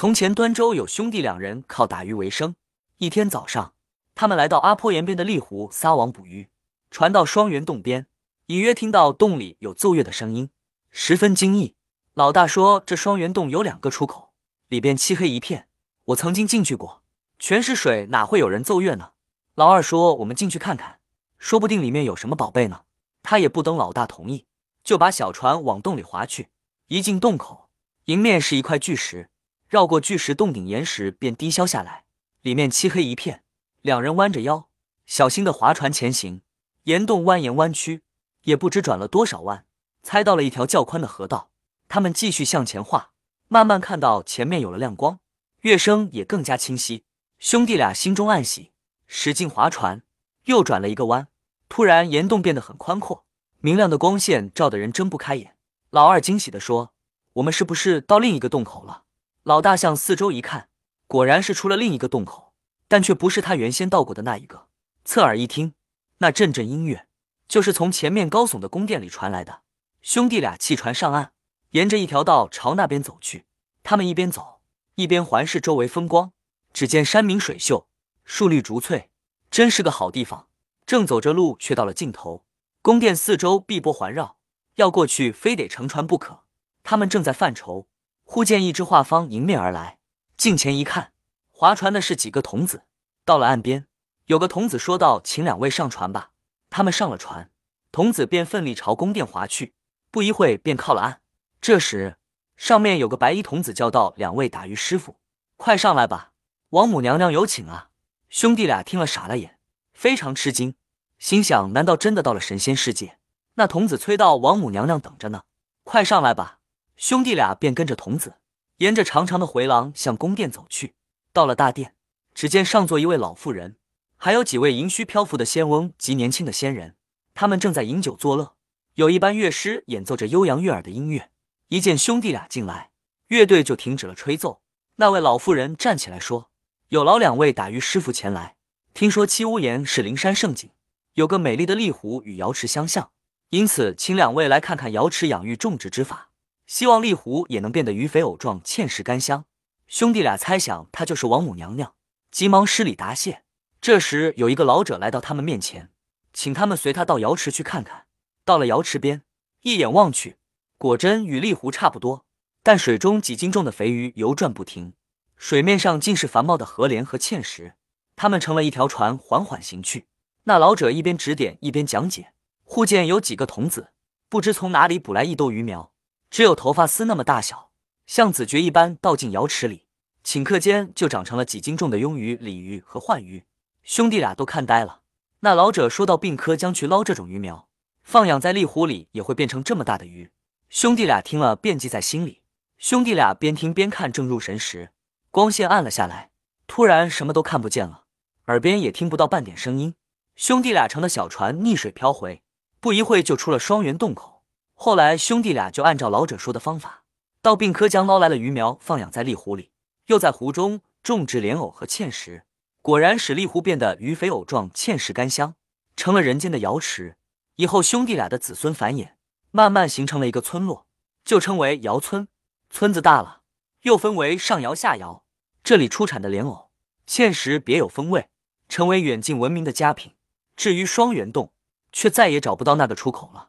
[0.00, 2.54] 从前端州有兄弟两人靠打鱼为生。
[2.98, 3.72] 一天早上，
[4.14, 6.46] 他们来到阿坡岩边的丽湖撒网捕鱼，
[6.88, 8.06] 船到双元洞边，
[8.46, 10.50] 隐约听到洞里有奏乐的声音，
[10.92, 11.74] 十分惊异。
[12.14, 14.30] 老大说：“这双元洞有两个出口，
[14.68, 15.66] 里边漆黑一片，
[16.04, 17.02] 我曾经进去过，
[17.40, 19.10] 全是水，哪会有人奏乐呢？”
[19.56, 21.00] 老二说：“我们进去看看，
[21.40, 22.82] 说不定里面有什么宝贝呢。”
[23.24, 24.46] 他也不等老大同意，
[24.84, 26.50] 就把小船往洞里划去。
[26.86, 27.68] 一进洞口，
[28.04, 29.28] 迎面是一块巨石，
[29.68, 32.04] 绕过巨石，洞顶岩石便低消下来，
[32.40, 33.44] 里面漆黑一片。
[33.82, 34.68] 两人弯着腰，
[35.04, 36.40] 小心的划船前行。
[36.84, 38.02] 岩洞蜿蜒弯曲，
[38.44, 39.66] 也不知转了多少弯，
[40.02, 41.50] 猜到了一条较宽的河道。
[41.86, 43.10] 他们继续向前划，
[43.48, 45.20] 慢慢看到前面有了亮光，
[45.60, 47.04] 乐声也更加清晰。
[47.38, 48.72] 兄弟俩心中暗喜，
[49.06, 50.02] 使劲划船，
[50.44, 51.28] 又转了一个弯。
[51.68, 53.26] 突然，岩洞变得很宽阔，
[53.60, 55.56] 明亮的光线照得人睁不开眼。
[55.90, 56.94] 老二惊喜地说
[57.34, 59.04] ：“我们是不是到另一个洞口了？”
[59.48, 60.68] 老大向四周一看，
[61.06, 62.52] 果然是出了另一个洞口，
[62.86, 64.66] 但却不是他原先到过的那一个。
[65.06, 65.72] 侧耳一听，
[66.18, 67.06] 那阵阵音乐
[67.48, 69.62] 就是从前面高耸的宫殿里传来的。
[70.02, 71.32] 兄弟俩弃船上岸，
[71.70, 73.46] 沿着一条道朝那边走去。
[73.82, 74.60] 他们一边走，
[74.96, 76.32] 一边环视周围风光。
[76.74, 77.88] 只见山明水秀，
[78.26, 79.08] 树绿竹翠，
[79.50, 80.48] 真是个好地方。
[80.84, 82.44] 正走着路，却到了尽头。
[82.82, 84.36] 宫殿四周碧波环绕，
[84.74, 86.42] 要过去非得乘船不可。
[86.82, 87.86] 他们正在犯愁，
[88.30, 89.96] 忽见一只画舫迎面而来。
[90.36, 91.12] 近前一看，
[91.50, 92.82] 划船的是几个童子。
[93.24, 93.86] 到了岸边，
[94.26, 96.32] 有个童子说道：“请两位上船吧。”
[96.68, 97.50] 他们上了船，
[97.90, 99.72] 童子便奋力朝宫殿划去。
[100.10, 101.22] 不一会便靠了岸。
[101.62, 102.18] 这时，
[102.54, 105.16] 上面有个白衣童子叫道：“两位打鱼师傅，
[105.56, 106.32] 快上来吧，
[106.68, 107.88] 王母娘娘有请啊！”
[108.28, 109.58] 兄弟俩听了傻了眼。
[109.94, 110.74] 非常吃惊，
[111.18, 113.18] 心想：难道真的到了神仙世界？
[113.54, 115.44] 那童子催道：“王母娘娘等着呢，
[115.82, 116.56] 快上来吧！”
[116.98, 118.34] 兄弟俩便跟着童子，
[118.78, 120.94] 沿着长长的回廊向宫殿走去。
[121.32, 121.94] 到了大殿，
[122.34, 123.76] 只见上座一位老妇人，
[124.16, 126.96] 还有几位银须漂浮的仙翁及年轻的仙人，
[127.34, 128.56] 他们正在饮酒作乐。
[128.94, 131.30] 有一班乐师演奏着悠扬悦耳的音乐。
[131.68, 132.90] 一见兄弟俩进来，
[133.28, 134.60] 乐队就停止了吹奏。
[134.96, 136.50] 那位老妇人站起来说
[136.90, 138.56] ：“有劳两位打鱼师傅前来。”
[138.92, 140.68] 听说七屋岩是灵山胜景，
[141.14, 143.12] 有个美丽的丽湖与瑶池相像，
[143.50, 146.27] 因此请两位来看看瑶池养育种植之法，
[146.68, 149.46] 希望丽湖也能变得鱼肥藕壮、芡实甘香。
[149.86, 151.94] 兄弟俩猜想她就是王母娘娘，
[152.30, 153.42] 急忙施礼答谢。
[153.80, 155.90] 这时有一个老者来到他们面前，
[156.34, 158.04] 请他们随他到瑶池去看看。
[158.44, 159.22] 到了瑶池边，
[159.62, 160.36] 一眼望去，
[160.76, 162.26] 果真与丽湖差不多，
[162.62, 164.92] 但水中几斤重的肥鱼游转不停，
[165.38, 167.76] 水面上尽是繁茂的荷莲和芡实。
[168.14, 170.06] 他们乘了一条船，缓缓行去。
[170.44, 172.34] 那老者一边指点，一边讲解。
[172.64, 173.92] 忽见有几个童子，
[174.28, 175.92] 不知从哪里捕来一兜鱼苗，
[176.30, 177.70] 只有头发丝那么大小，
[178.06, 179.86] 像子爵一般，倒进瑶池里，
[180.24, 183.44] 顷刻间就长成了几斤重的鳙鱼、鲤鱼和鲩鱼。
[183.82, 185.00] 兄弟俩都看呆了。
[185.40, 187.68] 那老者说到，病科将去捞这种鱼苗，
[188.02, 190.30] 放养在丽湖里，也会变成这么大的鱼。
[190.68, 192.42] 兄弟俩听了，便记在心里。
[192.76, 194.90] 兄弟俩边听边看，正入神时，
[195.30, 196.30] 光线暗了下来，
[196.66, 198.04] 突然什么都看不见了。
[198.48, 199.94] 耳边也听不到半点声音，
[200.36, 202.42] 兄弟俩乘的小船逆水漂回，
[202.80, 204.37] 不一会就出了双元洞口。
[204.80, 207.02] 后来兄弟俩就按照老者说的方法，
[207.42, 209.72] 到病科江捞来了鱼苗，放养在丽湖里，
[210.06, 212.44] 又在湖中种植莲藕和芡实，
[212.80, 215.56] 果然使丽湖变得鱼肥藕壮、芡实甘香，
[215.96, 217.16] 成了人间的瑶池。
[217.56, 219.14] 以后兄弟俩的子孙繁衍，
[219.50, 220.86] 慢慢形成了一个村落，
[221.24, 222.28] 就称为瑶村。
[222.70, 223.40] 村子大了，
[223.82, 225.24] 又分为上瑶、下瑶，
[225.64, 226.70] 这里出产的莲藕、
[227.04, 228.28] 芡实别有风味。
[228.68, 230.14] 成为远近闻名的佳品。
[230.54, 231.50] 至于双元洞，
[231.90, 233.48] 却再也找不到那个出口了。